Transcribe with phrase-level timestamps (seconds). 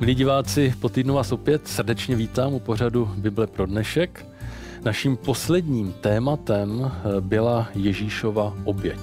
[0.00, 4.26] Milí diváci, po týdnu vás opět srdečně vítám u pořadu Bible pro dnešek.
[4.84, 9.00] Naším posledním tématem eh, byla Ježíšova oběť.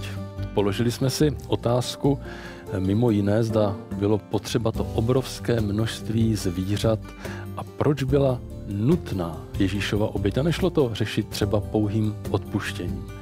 [0.53, 2.19] Položili jsme si otázku,
[2.73, 6.99] eh, mimo jiné, zda bylo potřeba to obrovské množství zvířat
[7.57, 13.16] a proč byla nutná Ježíšova oběť a nešlo to řešit třeba pouhým odpuštěním.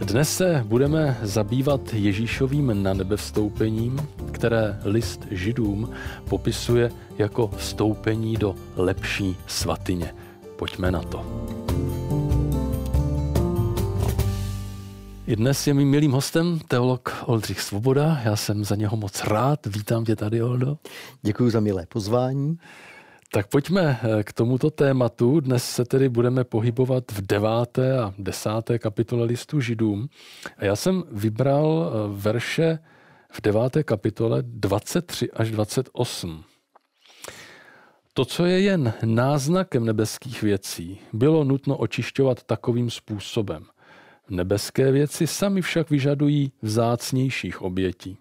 [0.00, 5.90] Dnes se budeme zabývat Ježíšovým na nebe vstoupením, které list židům
[6.28, 10.14] popisuje jako vstoupení do lepší svatyně.
[10.56, 11.46] Pojďme na to.
[15.26, 18.20] I dnes je mým milým hostem teolog Oldřich Svoboda.
[18.24, 19.66] Já jsem za něho moc rád.
[19.66, 20.76] Vítám tě tady, Oldo.
[21.22, 22.58] Děkuji za milé pozvání.
[23.32, 25.40] Tak pojďme eh, k tomuto tématu.
[25.40, 30.08] Dnes se tedy budeme pohybovat v deváté a desáté kapitole listu Židům.
[30.58, 32.78] A já jsem vybral eh, verše
[33.32, 36.44] v deváté kapitole 23 až 28.
[38.14, 43.64] To, co je jen náznakem nebeských věcí, bylo nutno očišťovat takovým způsobem.
[44.30, 48.18] Nebeské věci sami však vyžadují vzácnějších obětí.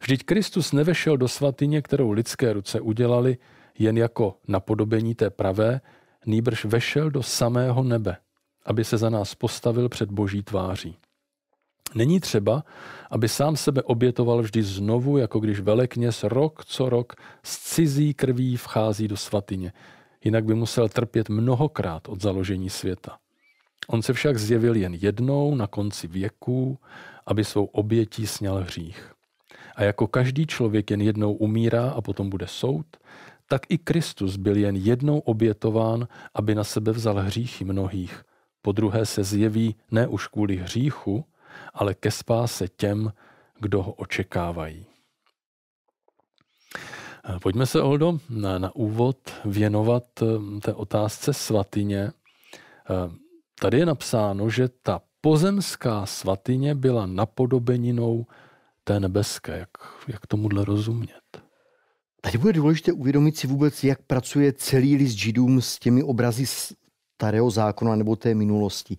[0.00, 3.38] Vždyť Kristus nevešel do svatyně, kterou lidské ruce udělali,
[3.78, 5.80] jen jako napodobení té pravé,
[6.26, 8.16] nýbrž vešel do samého nebe,
[8.66, 10.96] aby se za nás postavil před boží tváří.
[11.94, 12.64] Není třeba,
[13.10, 18.56] aby sám sebe obětoval vždy znovu, jako když velekněz rok co rok s cizí krví
[18.56, 19.72] vchází do svatyně.
[20.24, 23.18] Jinak by musel trpět mnohokrát od založení světa.
[23.88, 26.78] On se však zjevil jen jednou na konci věků,
[27.26, 29.12] aby svou obětí sněl hřích.
[29.76, 32.86] A jako každý člověk jen jednou umírá a potom bude soud,
[33.48, 38.22] tak i Kristus byl jen jednou obětován, aby na sebe vzal hříchy mnohých.
[38.62, 41.24] Po druhé se zjeví ne už kvůli hříchu,
[41.74, 43.12] ale ke spáse těm,
[43.60, 44.86] kdo ho očekávají.
[47.42, 52.02] Pojďme se, Oldo, na, na úvod věnovat eh, té otázce svatyně.
[52.02, 52.12] Eh,
[53.60, 58.26] tady je napsáno, že ta pozemská svatyně byla napodobeninou
[58.84, 59.58] té nebeské.
[59.58, 59.70] Jak,
[60.08, 61.43] jak tomuhle rozumět?
[62.24, 66.44] Tady bude důležité uvědomit si vůbec, jak pracuje celý list židům s těmi obrazy
[67.16, 68.96] starého zákona nebo té minulosti.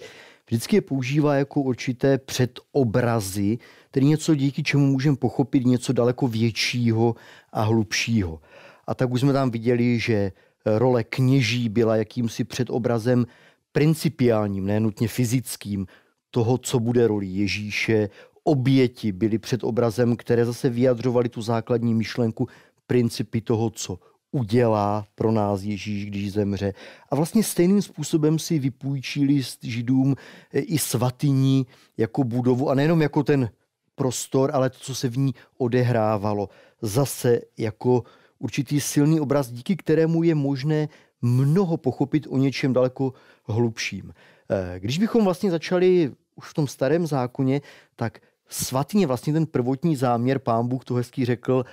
[0.48, 3.58] Vždycky je používá jako určité předobrazy,
[3.92, 7.16] tedy něco, díky čemu můžeme pochopit něco daleko většího
[7.52, 8.42] a hlubšího.
[8.88, 10.32] A tak už jsme tam viděli, že
[10.66, 13.26] role kněží byla jakýmsi předobrazem
[13.72, 15.88] principiálním, ne nutně fyzickým,
[16.32, 18.10] toho, co bude roli Ježíše.
[18.44, 22.48] Oběti byly předobrazem, které zase vyjadřovaly tu základní myšlenku
[22.88, 24.00] principy toho, co
[24.32, 26.74] udělá pro nás Ježíš, když zemře.
[27.10, 30.16] A vlastně stejným způsobem si vypůjčili židům
[30.54, 33.50] eh, i svatyní jako budovu a nejenom jako ten
[33.96, 36.50] prostor, ale to, co se v ní odehrávalo.
[36.82, 38.04] Zase jako
[38.40, 40.88] určitý silný obraz, díky kterému je možné
[41.22, 43.14] mnoho pochopit o něčem daleko
[43.46, 44.14] hlubším.
[44.50, 47.62] Eh, když bychom vlastně začali už v tom starém zákoně,
[47.96, 48.20] tak
[48.50, 51.66] svatyně vlastně ten prvotní záměr, pán Bůh to hezký řekl,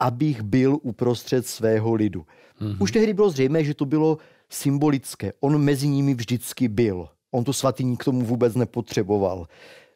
[0.00, 2.26] abych byl uprostřed svého lidu.
[2.60, 2.76] Mm-hmm.
[2.80, 4.18] Už tehdy bylo zřejmé, že to bylo
[4.50, 5.32] symbolické.
[5.40, 7.08] On mezi nimi vždycky byl.
[7.30, 9.46] On to svatyní k tomu vůbec nepotřeboval.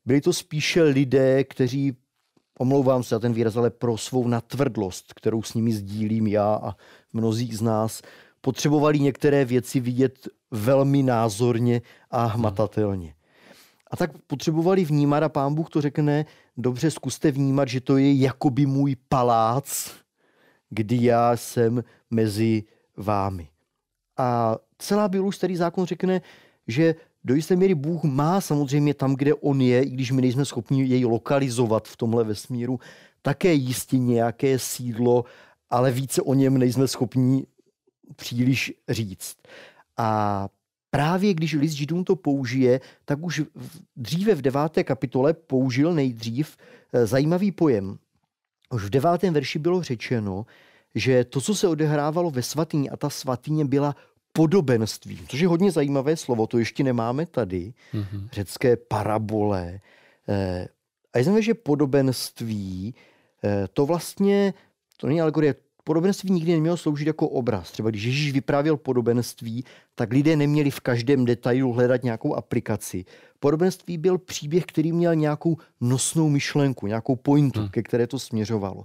[0.06, 1.97] Byli to spíše lidé, kteří,
[2.58, 6.76] omlouvám se za ten výraz, ale pro svou natvrdlost, kterou s nimi sdílím já a
[7.12, 8.03] mnozí z nás,
[8.41, 13.14] potřebovali některé věci vidět velmi názorně a hmatatelně.
[13.91, 16.26] A tak potřebovali vnímat a pán Bůh to řekne,
[16.56, 19.91] dobře zkuste vnímat, že to je jakoby můj palác,
[20.71, 22.65] kdy já jsem mezi
[22.97, 23.49] vámi.
[24.16, 26.21] A celá Biblu, starý zákon řekne,
[26.66, 26.94] že
[27.25, 30.84] do jisté míry Bůh má samozřejmě tam, kde on je, i když my nejsme schopni
[30.84, 32.81] jej lokalizovat v tomhle vesmíru,
[33.22, 35.25] také jistě nějaké sídlo,
[35.70, 37.47] ale více o něm nejsme schopni
[38.16, 39.37] příliš říct.
[39.96, 40.49] A
[40.90, 43.43] právě když list židům to použije, tak už
[43.96, 46.56] dříve v deváté kapitole použil nejdřív
[46.93, 47.99] eh, zajímavý pojem.
[48.70, 50.46] Už v devátém verši bylo řečeno,
[50.94, 53.96] že to, co se odehrávalo ve svatyni a ta svatyně byla
[54.32, 58.29] podobenství, což je hodně zajímavé slovo, to ještě nemáme tady, mm-hmm.
[58.32, 59.81] řecké parabole.
[60.29, 60.69] Eh,
[61.12, 62.94] a je znamená, že podobenství,
[63.44, 64.55] eh, to vlastně,
[64.96, 65.55] to není alegorie,
[65.88, 67.70] Podobenství nikdy nemělo sloužit jako obraz.
[67.70, 69.64] Třeba když Ježíš vyprávěl podobenství,
[69.94, 73.05] tak lidé neměli v každém detailu hledat nějakou aplikaci.
[73.40, 77.69] Podobenství byl příběh, který měl nějakou nosnou myšlenku, nějakou pointu, hmm.
[77.69, 78.85] ke které to směřovalo.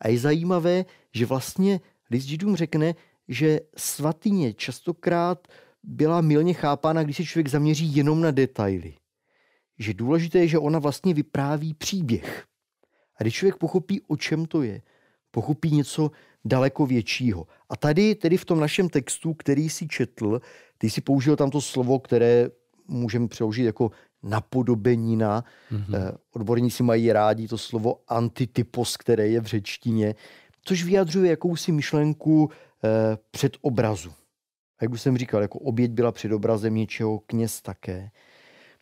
[0.00, 0.84] A je zajímavé,
[1.14, 1.80] že vlastně
[2.10, 2.94] list Židům řekne,
[3.28, 5.48] že svatyně častokrát
[5.82, 8.94] byla milně chápána, když se člověk zaměří jenom na detaily.
[9.78, 12.44] Že důležité je, že ona vlastně vypráví příběh.
[13.18, 14.82] A když člověk pochopí, o čem to je,
[15.30, 16.10] pochopí něco
[16.44, 17.46] daleko většího.
[17.68, 20.40] A tady, tedy v tom našem textu, který si četl,
[20.78, 22.48] ty si použil tam to slovo, které
[22.88, 23.90] můžeme přeložit jako
[24.22, 25.44] napodobenina.
[25.72, 26.16] Mm-hmm.
[26.32, 30.14] Odborníci mají rádi to slovo antitypos, které je v řečtině,
[30.62, 32.88] což vyjadřuje jakousi myšlenku eh,
[33.30, 34.10] před obrazu.
[34.78, 38.10] A jak už jsem říkal, jako oběť byla před obrazem něčeho, kněz také.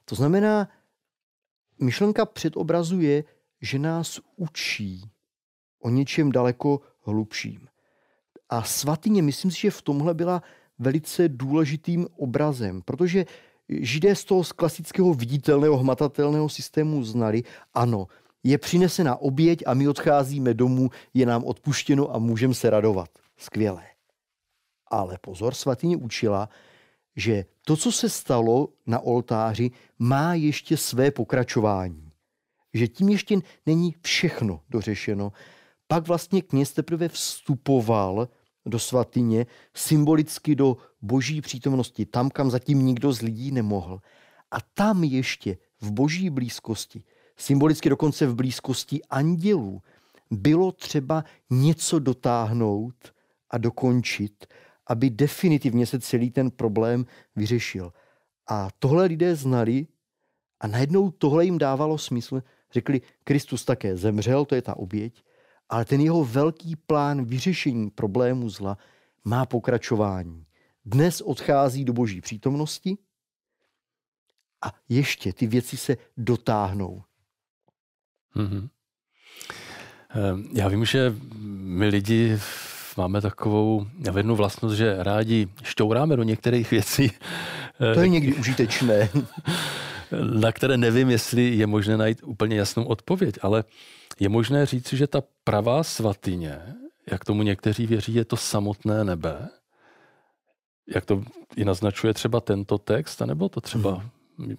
[0.05, 0.69] To znamená,
[1.81, 3.25] myšlenka před obrazu je,
[3.61, 5.12] že nás učí
[5.83, 7.69] o něčem daleko hlubším.
[8.49, 10.43] A svatyně, myslím si, že v tomhle byla
[10.79, 13.27] velice důležitým obrazem, protože
[13.81, 17.43] Židé z toho z klasického viditelného, hmatatelného systému znali,
[17.75, 18.07] ano,
[18.43, 23.09] je přinesena oběť a my odcházíme domů, je nám odpuštěno a můžeme se radovat.
[23.37, 23.83] Skvělé.
[24.87, 26.49] Ale pozor, svatyně učila,
[27.17, 32.13] že to, co se stalo na oltáři, má ještě své pokračování.
[32.75, 33.37] Že tím ještě
[33.67, 35.33] není všechno dořešeno.
[35.93, 38.29] Pak vlastně kněz teprve vstupoval
[38.67, 44.01] do svatyně, symbolicky do boží přítomnosti, tam, kam zatím nikdo z lidí nemohl.
[44.51, 47.05] A tam ještě v boží blízkosti,
[47.37, 49.83] symbolicky dokonce v blízkosti andělů,
[50.31, 52.95] bylo třeba něco dotáhnout
[53.51, 54.47] a dokončit,
[54.87, 57.07] aby definitivně se celý ten problém
[57.37, 57.93] vyřešil.
[58.49, 59.87] A tohle lidé znali
[60.61, 62.43] a najednou tohle jim dávalo smysl.
[62.73, 65.23] Řekli, Kristus také zemřel, to je ta oběť,
[65.73, 68.79] ale ten jeho velký plán vyřešení problému zla
[69.25, 70.47] má pokračování.
[70.85, 72.99] Dnes odchází do boží přítomnosti
[74.63, 77.03] a ještě ty věci se dotáhnou.
[78.37, 78.69] Mm-hmm.
[80.53, 81.15] Já vím, že
[81.55, 82.39] my lidi
[82.97, 83.87] máme takovou
[84.17, 87.11] jednu vlastnost, že rádi šťouráme do některých věcí.
[87.95, 89.09] To je někdy užitečné.
[90.21, 93.65] na které nevím, jestli je možné najít úplně jasnou odpověď, ale
[94.21, 96.59] je možné říct, že ta pravá svatyně,
[97.11, 99.49] jak tomu někteří věří, je to samotné nebe?
[100.95, 101.23] Jak to
[101.57, 104.05] i naznačuje třeba tento text, anebo to třeba
[104.39, 104.57] hmm.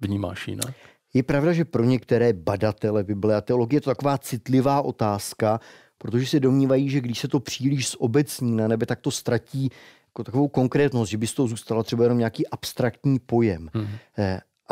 [0.00, 0.74] vnímáš jinak?
[1.14, 5.60] Je pravda, že pro některé badatele Bible a teologie je to taková citlivá otázka,
[5.98, 9.70] protože se domnívají, že když se to příliš zobecní na nebe, tak to ztratí
[10.08, 13.68] jako takovou konkrétnost, že by z toho zůstala třeba jenom nějaký abstraktní pojem.
[13.74, 13.88] Hmm.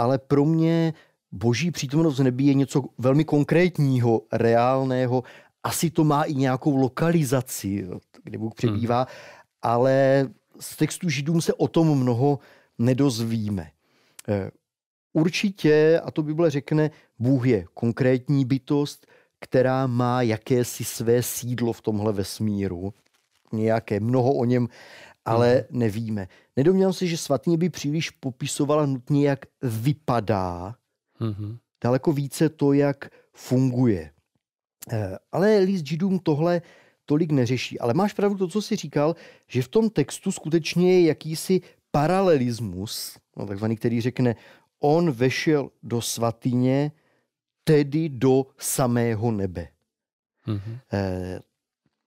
[0.00, 0.94] Ale pro mě
[1.32, 5.22] boží přítomnost v nebi je něco velmi konkrétního, reálného.
[5.62, 7.88] Asi to má i nějakou lokalizaci,
[8.24, 9.06] kde Bůh přebývá, hmm.
[9.62, 10.28] ale
[10.60, 12.38] z textu Židům se o tom mnoho
[12.78, 13.70] nedozvíme.
[14.28, 14.50] Eh,
[15.12, 19.06] určitě, a to Bible řekne, Bůh je konkrétní bytost,
[19.40, 22.94] která má jakési své sídlo v tomhle vesmíru.
[23.52, 24.68] Nějaké, mnoho o něm
[25.24, 25.78] ale hmm.
[25.78, 26.28] nevíme.
[26.56, 30.74] Nedomnívám se, že svatně by příliš popisovala nutně, jak vypadá,
[31.20, 31.58] mm-hmm.
[31.84, 34.10] daleko více to, jak funguje.
[34.92, 36.62] Eh, ale list Židům tohle
[37.04, 37.80] tolik neřeší.
[37.80, 39.16] Ale máš pravdu to, co jsi říkal,
[39.48, 44.36] že v tom textu skutečně je jakýsi paralelismus, no, takzvaný, který řekne,
[44.80, 46.92] on vešel do svatyně,
[47.64, 49.68] tedy do samého nebe.
[50.46, 50.78] Mm-hmm.
[50.92, 51.40] Eh,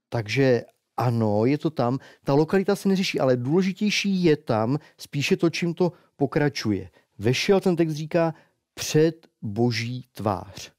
[0.10, 0.64] takže
[0.98, 2.00] ano, je to tam.
[2.24, 6.90] Ta lokalita se neřeší, ale důležitější je tam spíše to, čím to pokračuje.
[7.20, 8.34] Vešel ten text říká
[8.74, 10.72] před boží tvář.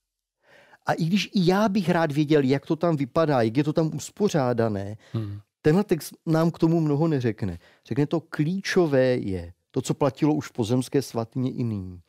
[0.86, 3.72] A i když i já bych rád věděl, jak to tam vypadá, jak je to
[3.72, 5.40] tam uspořádané, hmm.
[5.62, 7.58] tenhle text nám k tomu mnoho neřekne.
[7.86, 12.00] Řekne to klíčové je, to, co platilo už v pozemské svatyně i nyní,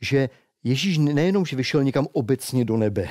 [0.00, 0.28] že
[0.66, 3.08] Ježíš nejenom, že vyšel někam obecně do nebe,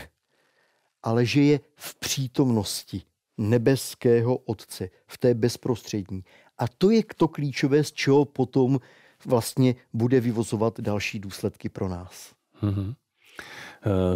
[1.04, 3.02] ale že je v přítomnosti
[3.38, 6.24] nebeského Otce, v té bezprostřední.
[6.58, 8.80] A to je to klíčové, z čeho potom
[9.26, 12.34] vlastně bude vyvozovat další důsledky pro nás.
[12.62, 12.96] Mm-hmm.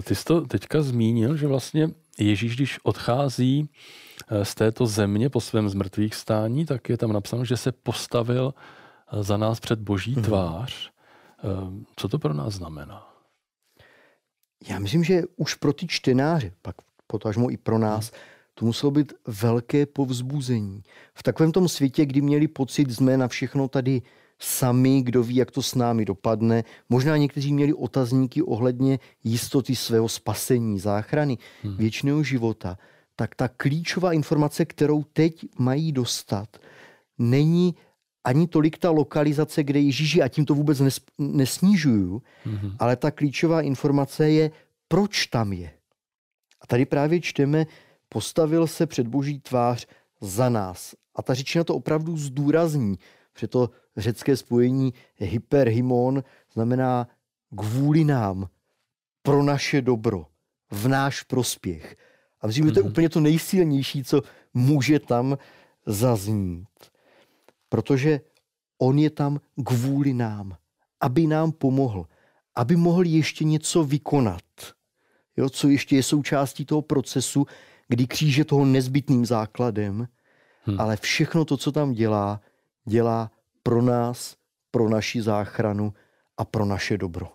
[0.04, 3.70] Ty jsi to teďka zmínil, že vlastně Ježíš, když odchází
[4.28, 8.54] eh, z této země po svém zmrtvých stání, tak je tam napsáno, že se postavil
[8.54, 10.24] eh, za nás před boží mm-hmm.
[10.24, 10.92] tvář.
[11.96, 13.14] Co to pro nás znamená?
[14.70, 16.76] Já myslím, že už pro ty čtenáře, pak
[17.08, 18.18] potažmo i pro nás, mm
[18.60, 20.84] to muselo být velké povzbuzení.
[21.14, 24.02] V takovém tom světě, kdy měli pocit, jsme na všechno tady
[24.40, 26.64] sami, kdo ví, jak to s námi dopadne.
[26.90, 31.78] Možná někteří měli otazníky ohledně jistoty svého spasení, záchrany hmm.
[31.78, 32.78] věčného života.
[33.16, 36.58] Tak ta klíčová informace, kterou teď mají dostat,
[37.18, 37.76] není
[38.24, 42.76] ani tolik ta lokalizace, kde Ježíš je, a tím to vůbec nes, nesnižuju, hmm.
[42.80, 44.52] ale ta klíčová informace je,
[44.88, 45.72] proč tam je.
[46.62, 47.66] A tady právě čteme,
[48.10, 49.88] postavil se před boží tvář
[50.22, 50.96] za nás.
[51.16, 53.00] A ta řečina to opravdu zdůrazní,
[53.34, 56.24] protože to řecké spojení hyperhymon
[56.54, 57.08] znamená
[57.58, 58.50] kvůli nám,
[59.22, 60.26] pro naše dobro,
[60.72, 61.96] v náš prospěch.
[62.42, 62.92] A myslím, že to je mhm.
[62.92, 64.22] úplně to nejsilnější, co
[64.54, 65.38] může tam
[65.86, 66.68] zaznít.
[67.70, 68.22] Protože
[68.78, 70.58] on je tam kvůli nám,
[71.02, 72.06] aby nám pomohl,
[72.56, 74.74] aby mohl ještě něco vykonat,
[75.38, 77.46] jo, co ještě je součástí toho procesu,
[77.90, 80.08] kdy kříž je toho nezbytným základem,
[80.64, 80.82] hmm.
[80.82, 82.42] ale všechno to, co tam dělá,
[82.86, 83.32] dělá
[83.64, 84.36] pro nás,
[84.72, 85.94] pro naši záchranu
[86.38, 87.32] a pro naše dobro.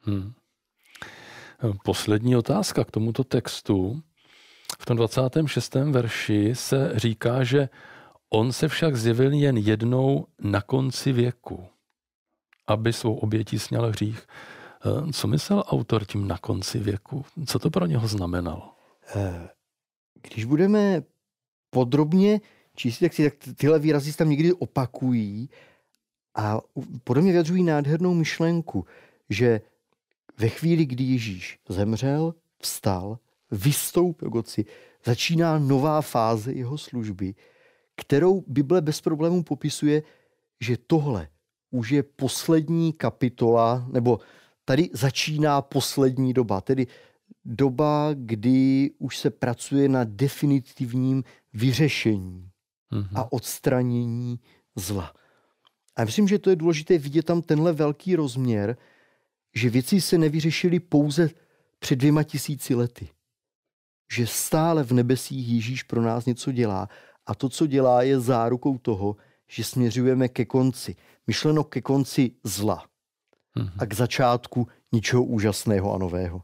[0.00, 0.32] Hmm.
[1.84, 4.02] Poslední otázka k tomuto textu.
[4.80, 5.74] V tom 26.
[5.74, 7.68] verši se říká, že
[8.30, 11.66] on se však zjevil jen jednou na konci věku,
[12.66, 14.26] aby svou obětí sněl hřích.
[14.86, 17.24] Eh, co myslel autor tím na konci věku?
[17.46, 18.74] Co to pro něho znamenalo?
[20.22, 21.02] Když budeme
[21.70, 22.40] podrobně
[22.76, 23.12] číst tak
[23.56, 25.50] tyhle výrazy tam někdy opakují
[26.34, 26.60] a
[27.04, 28.84] podle mě vyjadřují nádhernou myšlenku,
[29.30, 29.60] že
[30.38, 33.18] ve chvíli, kdy Ježíš zemřel, vstal,
[33.50, 34.64] vystoupil k otci,
[35.04, 37.34] začíná nová fáze jeho služby,
[37.96, 40.02] kterou Bible bez problémů popisuje,
[40.60, 41.28] že tohle
[41.70, 44.20] už je poslední kapitola, nebo
[44.64, 46.86] tady začíná poslední doba, tedy
[47.44, 52.50] doba, kdy už se pracuje na definitivním vyřešení
[52.92, 53.08] mm-hmm.
[53.14, 54.40] a odstranění
[54.76, 55.12] zla.
[55.96, 58.76] A myslím, že to je důležité vidět tam tenhle velký rozměr,
[59.54, 61.30] že věci se nevyřešily pouze
[61.78, 63.08] před dvěma tisíci lety.
[64.12, 66.88] Že stále v nebesích Ježíš pro nás něco dělá
[67.26, 69.16] a to, co dělá, je zárukou toho,
[69.48, 70.96] že směřujeme ke konci.
[71.26, 72.86] Myšleno ke konci zla
[73.56, 73.72] mm-hmm.
[73.78, 76.42] a k začátku ničeho úžasného a nového.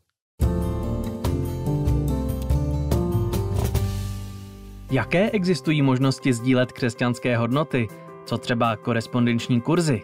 [4.90, 7.88] Jaké existují možnosti sdílet křesťanské hodnoty?
[8.25, 10.02] Co třeba korespondenční kurzy?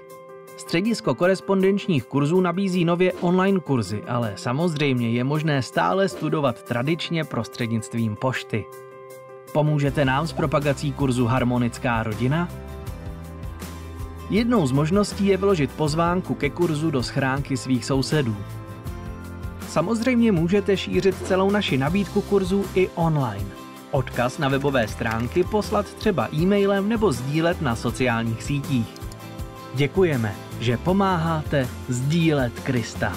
[0.56, 8.16] Středisko korespondenčních kurzů nabízí nově online kurzy, ale samozřejmě je možné stále studovat tradičně prostřednictvím
[8.16, 8.64] pošty.
[9.52, 12.48] Pomůžete nám s propagací kurzu Harmonická rodina?
[14.30, 18.36] Jednou z možností je vložit pozvánku ke kurzu do schránky svých sousedů.
[19.68, 23.63] Samozřejmě můžete šířit celou naši nabídku kurzů i online.
[23.94, 28.94] Odkaz na webové stránky poslat třeba e-mailem nebo sdílet na sociálních sítích.
[29.74, 33.12] Děkujeme, že pomáháte sdílet Krista.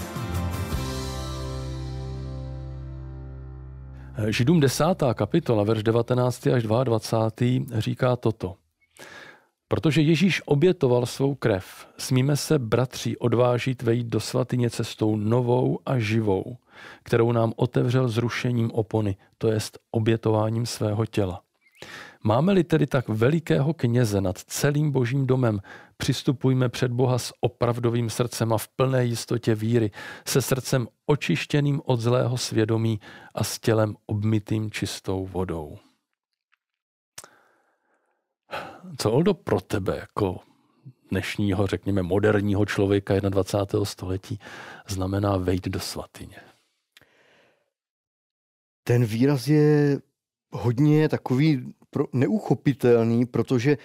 [4.27, 4.83] Židům 10.
[5.13, 6.47] kapitola, verš 19.
[6.47, 7.79] až 22.
[7.79, 8.55] říká toto.
[9.67, 15.99] Protože Ježíš obětoval svou krev, smíme se, bratři, odvážit vejít do svatyně cestou novou a
[15.99, 16.57] živou,
[17.03, 21.41] kterou nám otevřel zrušením opony, to jest obětováním svého těla.
[22.23, 25.59] Máme-li tedy tak velikého kněze nad celým božím domem,
[25.97, 29.91] přistupujme před Boha s opravdovým srdcem a v plné jistotě víry,
[30.25, 32.99] se srdcem očištěným od zlého svědomí
[33.35, 35.77] a s tělem obmytým čistou vodou.
[38.97, 40.39] Co Oldo pro tebe jako
[41.11, 43.85] dnešního, řekněme, moderního člověka 21.
[43.85, 44.39] století
[44.87, 46.37] znamená vejít do svatyně?
[48.87, 49.99] Ten výraz je
[50.51, 51.73] hodně takový
[52.13, 53.77] neuchopitelný, protože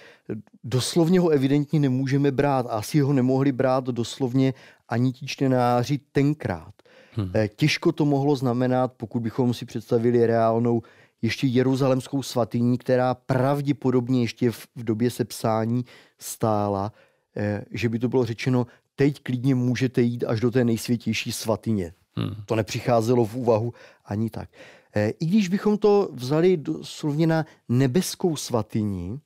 [0.63, 2.65] doslovně ho evidentně nemůžeme brát.
[2.69, 4.53] Asi ho nemohli brát doslovně
[4.89, 6.73] ani ti čtenáři tenkrát.
[7.11, 7.31] Hmm.
[7.35, 10.81] Eh, těžko to mohlo znamenat, pokud bychom si představili reálnou
[11.21, 15.85] ještě jeruzalemskou svatyní, která pravděpodobně ještě v, v době sepsání
[16.19, 16.93] stála,
[17.37, 21.93] eh, že by to bylo řečeno, teď klidně můžete jít až do té nejsvětější svatyně.
[22.15, 22.35] Hmm.
[22.45, 23.73] To nepřicházelo v úvahu
[24.05, 24.49] ani tak.
[24.95, 29.19] Eh, I když bychom to vzali doslovně na nebeskou svatyni,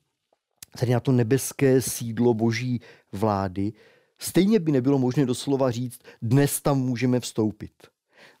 [0.78, 2.80] tedy na to nebeské sídlo boží
[3.12, 3.72] vlády,
[4.18, 7.72] stejně by nebylo možné doslova říct, dnes tam můžeme vstoupit.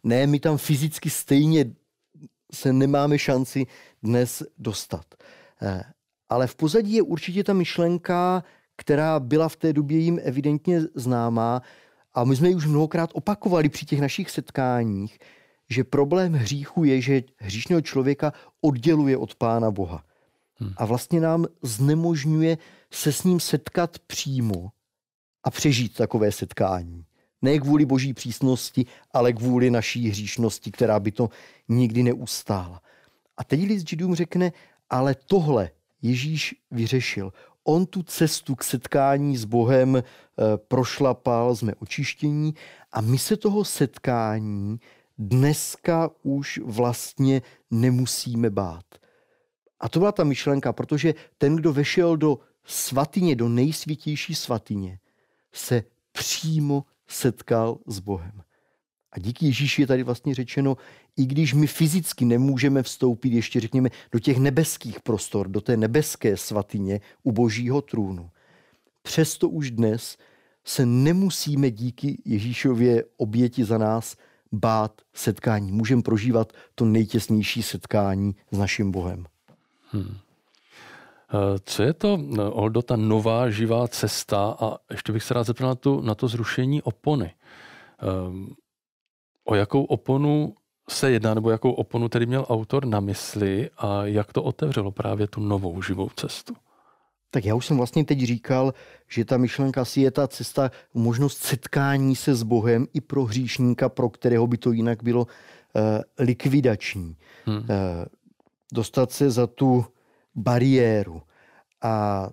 [0.04, 1.64] Ne, my tam fyzicky stejně
[2.52, 3.66] se nemáme šanci
[4.02, 5.04] dnes dostat.
[5.62, 5.82] Eh,
[6.28, 8.44] ale v pozadí je určitě ta myšlenka,
[8.76, 11.62] která byla v té době jim evidentně známá
[12.14, 15.18] a my jsme ji už mnohokrát opakovali při těch našich setkáních,
[15.70, 20.04] že problém hříchu je, že hříšného člověka odděluje od Pána Boha.
[20.54, 20.72] Hmm.
[20.76, 22.58] A vlastně nám znemožňuje
[22.90, 24.68] se s ním setkat přímo
[25.44, 27.04] a přežít takové setkání.
[27.42, 31.30] Ne kvůli boží přísnosti, ale kvůli naší hříšnosti, která by to
[31.68, 32.82] nikdy neustála.
[33.36, 34.52] A teď list Židům řekne,
[34.90, 35.70] ale tohle
[36.02, 37.32] Ježíš vyřešil.
[37.64, 40.02] On tu cestu k setkání s Bohem e,
[40.56, 42.54] prošlapal, jsme očištění
[42.92, 44.80] a my se toho setkání
[45.18, 48.84] dneska už vlastně nemusíme bát.
[49.80, 54.98] A to byla ta myšlenka, protože ten, kdo vešel do svatyně, do nejsvětější svatyně,
[55.52, 55.82] se
[56.12, 58.42] přímo setkal s Bohem.
[59.12, 60.76] A díky Ježíši je tady vlastně řečeno,
[61.16, 66.36] i když my fyzicky nemůžeme vstoupit ještě, řekněme, do těch nebeských prostor, do té nebeské
[66.36, 68.30] svatyně u božího trůnu,
[69.02, 70.18] přesto už dnes
[70.64, 74.16] se nemusíme díky Ježíšově oběti za nás
[74.52, 75.72] bát setkání.
[75.72, 79.26] Můžeme prožívat to nejtěsnější setkání s naším Bohem.
[79.90, 80.16] Hmm.
[81.64, 82.18] Co je to,
[82.50, 84.56] Oldo, ta nová živá cesta?
[84.60, 87.34] A ještě bych se rád zeptal na, tu, na to zrušení opony.
[88.28, 88.54] Um,
[89.44, 90.54] o jakou oponu
[90.90, 95.26] se jedná, nebo jakou oponu tedy měl autor na mysli a jak to otevřelo právě
[95.26, 96.54] tu novou živou cestu?
[97.30, 98.74] Tak já už jsem vlastně teď říkal,
[99.08, 103.88] že ta myšlenka si je ta cesta, možnost setkání se s Bohem i pro hříšníka,
[103.88, 105.26] pro kterého by to jinak bylo uh,
[106.18, 107.16] likvidační.
[107.44, 107.56] Hmm.
[107.56, 107.64] Uh,
[108.72, 109.84] dostat se za tu
[110.34, 111.22] bariéru.
[111.82, 112.28] A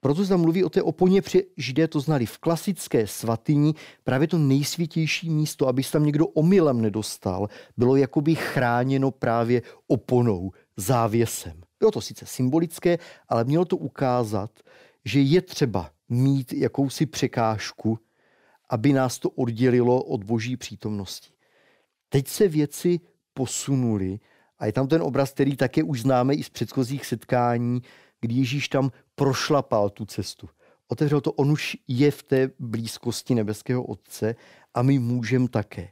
[0.00, 3.74] proto se tam mluví o té oponě, protože židé to znali v klasické svatyni,
[4.04, 10.52] právě to nejsvětější místo, aby se tam někdo omylem nedostal, bylo jakoby chráněno právě oponou,
[10.76, 11.65] závěsem.
[11.78, 14.50] Bylo to sice symbolické, ale mělo to ukázat,
[15.04, 17.98] že je třeba mít jakousi překážku,
[18.70, 21.32] aby nás to oddělilo od boží přítomnosti.
[22.08, 23.00] Teď se věci
[23.34, 24.20] posunuly
[24.58, 27.82] a je tam ten obraz, který také už známe i z předchozích setkání,
[28.20, 30.48] kdy Ježíš tam prošlapal tu cestu.
[30.88, 34.34] Otevřel to, on už je v té blízkosti nebeského Otce
[34.74, 35.88] a my můžeme také.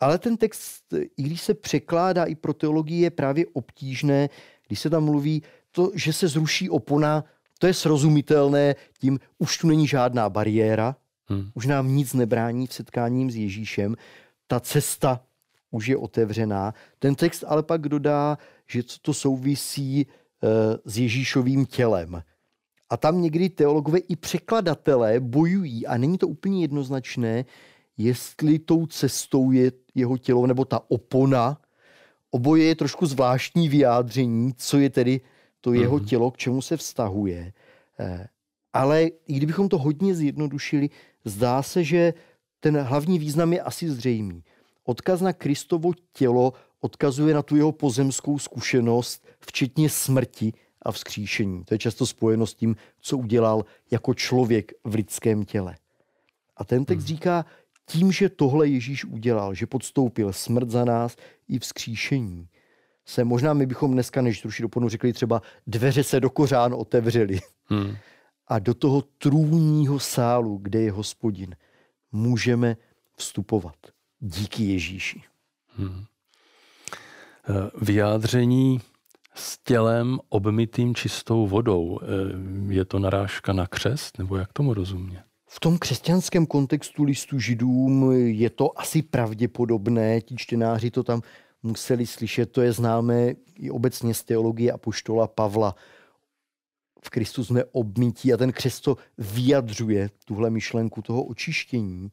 [0.00, 4.28] Ale ten text, i když se překládá i pro teologii, je právě obtížné,
[4.68, 7.24] když se tam mluví to, že se zruší opona,
[7.58, 10.96] to je srozumitelné, tím už tu není žádná bariéra,
[11.26, 11.50] hmm.
[11.54, 13.96] už nám nic nebrání v setkáním s Ježíšem,
[14.46, 15.20] ta cesta
[15.70, 16.74] už je otevřená.
[16.98, 20.06] Ten text ale pak dodá, že to souvisí
[20.42, 22.22] Eh, s Ježíšovým tělem.
[22.90, 27.44] A tam někdy teologové i překladatelé bojují a není to úplně jednoznačné,
[27.96, 31.60] jestli tou cestou je jeho tělo nebo ta opona.
[32.30, 35.20] Oboje je trošku zvláštní vyjádření, co je tedy
[35.60, 36.04] to jeho mm-hmm.
[36.04, 37.52] tělo, k čemu se vztahuje.
[37.98, 38.26] Eh,
[38.72, 40.90] ale i kdybychom to hodně zjednodušili,
[41.24, 42.14] zdá se, že
[42.60, 44.44] ten hlavní význam je asi zřejmý.
[44.84, 51.64] Odkaz na Kristovo tělo odkazuje na tu jeho pozemskou zkušenost, včetně smrti a vzkříšení.
[51.64, 55.76] To je často spojeno s tím, co udělal jako člověk v lidském těle.
[56.56, 57.08] A ten text hmm.
[57.08, 57.46] říká,
[57.88, 61.16] tím, že tohle Ježíš udělal, že podstoupil smrt za nás
[61.48, 62.48] i vzkříšení,
[63.08, 67.40] se možná my bychom dneska, než ruší do řekli třeba dveře se do kořán otevřely.
[67.64, 67.96] Hmm.
[68.46, 71.56] A do toho trůnního sálu, kde je hospodin,
[72.12, 72.76] můžeme
[73.16, 73.76] vstupovat.
[74.20, 75.22] Díky Ježíši.
[75.76, 76.04] Hmm.
[77.48, 78.80] Eh, vyjádření
[79.34, 81.98] s tělem obmytým čistou vodou.
[82.02, 85.24] Eh, je to narážka na křest, nebo jak tomu rozumě?
[85.50, 91.22] V tom křesťanském kontextu listu židům je to asi pravděpodobné, ti čtenáři to tam
[91.62, 95.74] museli slyšet, to je známé i obecně z teologie apoštola Pavla.
[97.04, 102.12] V Kristu jsme obmítí a ten křest to vyjadřuje, tuhle myšlenku toho očištění.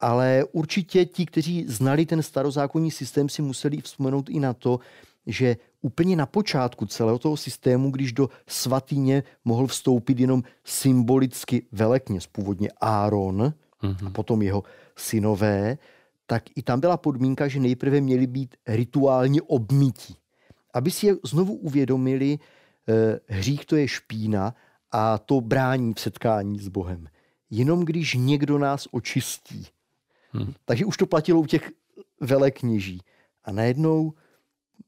[0.00, 4.80] Ale určitě ti, kteří znali ten starozákonní systém, si museli vzpomenout i na to,
[5.26, 12.26] že úplně na počátku celého toho systému, když do svatyně mohl vstoupit jenom symbolicky velekněz,
[12.26, 14.06] původně Áron mm-hmm.
[14.06, 14.62] a potom jeho
[14.96, 15.78] synové,
[16.26, 20.16] tak i tam byla podmínka, že nejprve měli být rituálně obmítí.
[20.74, 22.38] Aby si je znovu uvědomili,
[22.88, 24.54] eh, hřích to je špína
[24.92, 27.06] a to brání v setkání s Bohem.
[27.50, 29.66] Jenom když někdo nás očistí,
[30.36, 30.54] Hmm.
[30.64, 31.70] Takže už to platilo u těch
[32.20, 33.00] velekněží.
[33.44, 34.12] A najednou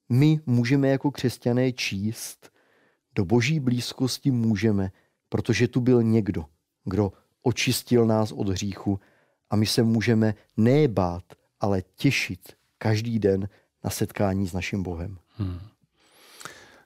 [0.09, 2.51] my můžeme jako křesťané číst,
[3.15, 4.91] do boží blízkosti můžeme,
[5.29, 6.45] protože tu byl někdo,
[6.85, 9.01] kdo očistil nás od hříchu
[9.51, 11.25] a my se můžeme nebát,
[11.61, 13.49] ale těšit každý den
[13.85, 15.19] na setkání s naším Bohem.
[15.37, 15.61] Hmm.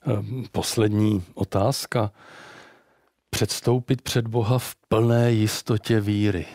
[0.07, 2.13] Ehm, poslední otázka.
[3.31, 6.47] Předstoupit před Boha v plné jistotě víry.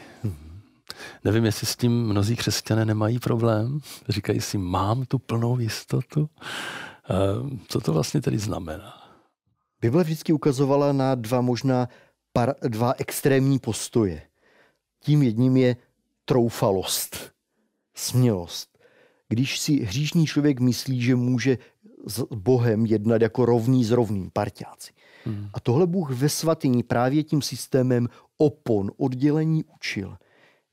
[1.23, 3.79] Nevím, jestli s tím mnozí křesťané nemají problém.
[4.09, 6.29] Říkají si, mám tu plnou jistotu.
[7.67, 8.93] Co to vlastně tedy znamená?
[9.81, 11.89] Bible vždycky ukazovala na dva možná
[12.33, 14.21] par, dva extrémní postoje.
[15.03, 15.75] Tím jedním je
[16.25, 17.31] troufalost,
[17.95, 18.77] smělost.
[19.29, 21.57] Když si hříšný člověk myslí, že může
[22.05, 24.91] s Bohem jednat jako rovný s rovným parťáci.
[25.25, 25.49] Hmm.
[25.53, 30.17] A tohle Bůh ve svatyni právě tím systémem opon, oddělení učil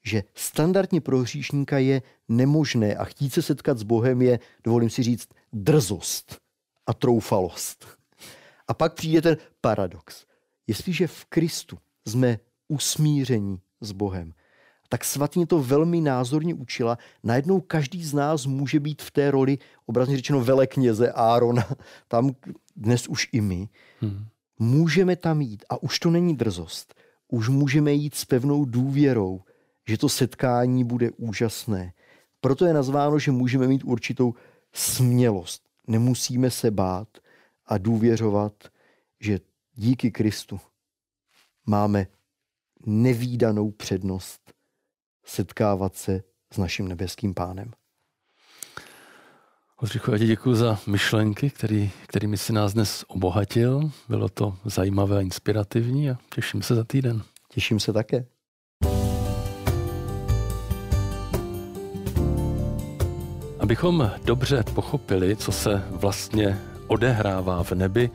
[0.04, 5.02] že standardně pro hříšníka je nemožné a chtít se setkat s Bohem je, dovolím si
[5.02, 6.38] říct, drzost
[6.86, 7.86] a troufalost.
[8.68, 10.24] A pak přijde ten paradox.
[10.66, 12.38] Jestliže v Kristu jsme
[12.68, 14.32] usmíření s Bohem
[14.88, 16.98] Tak svatně to velmi názorně učila.
[17.22, 21.68] Najednou každý z nás může být v té roli, obrazně řečeno, velekněze Árona,
[22.08, 22.30] tam
[22.76, 23.68] dnes už i my.
[24.00, 24.26] Hmm.
[24.58, 26.94] Můžeme tam jít a už to není drzost.
[27.28, 29.42] Už můžeme jít s pevnou důvěrou,
[29.86, 31.92] že to setkání bude úžasné.
[32.40, 34.34] Proto je nazváno, že můžeme mít určitou
[34.72, 35.62] smělost.
[35.86, 37.08] Nemusíme se bát
[37.66, 38.52] a důvěřovat,
[39.20, 39.40] že
[39.74, 40.60] díky Kristu
[41.66, 42.06] máme
[42.86, 44.54] nevýdanou přednost
[45.24, 47.72] setkávat se s naším nebeským pánem.
[49.76, 53.90] Oldřichu, já ti děkuji za myšlenky, který, kterými si nás dnes obohatil.
[54.08, 57.22] Bylo to zajímavé a inspirativní a těším se za týden.
[57.48, 58.26] Těším se také.
[63.64, 68.10] Abychom dobře pochopili, co se vlastně odehrává v nebi,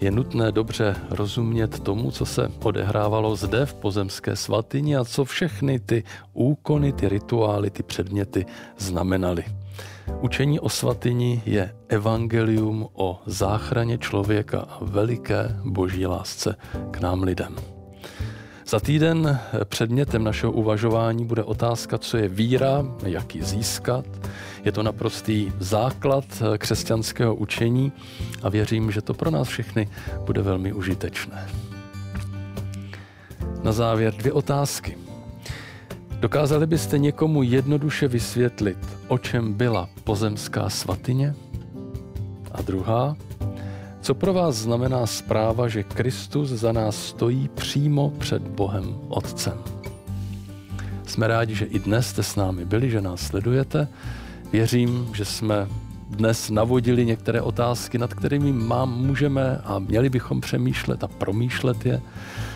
[0.00, 5.80] je nutné dobře rozumět tomu, co se odehrávalo zde v pozemské svatyni a co všechny
[5.80, 8.46] ty úkony, ty rituály, ty předměty
[8.78, 9.44] znamenaly.
[10.20, 16.56] Učení o svatyni je evangelium o záchraně člověka a veliké boží lásce
[16.90, 17.56] k nám lidem.
[18.66, 24.06] Za týden předmětem našeho uvažování bude otázka, co je víra, jak ji získat.
[24.64, 26.24] Je to naprostý základ
[26.58, 27.92] křesťanského učení
[28.42, 29.88] a věřím, že to pro nás všechny
[30.26, 31.48] bude velmi užitečné.
[33.62, 34.98] Na závěr dvě otázky.
[36.20, 41.34] Dokázali byste někomu jednoduše vysvětlit, o čem byla pozemská svatyně?
[42.52, 43.16] A druhá,
[44.00, 49.58] co pro vás znamená zpráva, že Kristus za nás stojí přímo před Bohem Otcem?
[51.06, 53.88] Jsme rádi, že i dnes jste s námi byli, že nás sledujete.
[54.52, 55.68] Věřím, že jsme
[56.08, 62.00] dnes navodili některé otázky, nad kterými mám, můžeme a měli bychom přemýšlet a promýšlet je.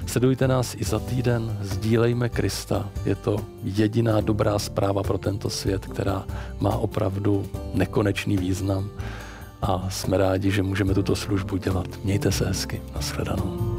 [0.06, 2.88] Sledujte nás i za týden, sdílejme Krista.
[3.04, 6.24] Je to jediná dobrá zpráva pro tento svět, která
[6.61, 8.90] má opravdu nekonečný význam
[9.62, 11.88] a jsme rádi, že můžeme tuto službu dělat.
[12.04, 12.82] Mějte se hezky.
[12.94, 13.75] Naschledanou.